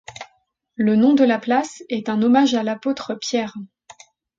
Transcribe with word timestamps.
Le 0.77 0.95
nom 0.95 1.13
de 1.13 1.23
la 1.23 1.37
place 1.37 1.83
est 1.89 2.09
un 2.09 2.23
hommage 2.23 2.55
à 2.55 2.63
l’apôtre 2.63 3.13
Pierre. 3.13 3.53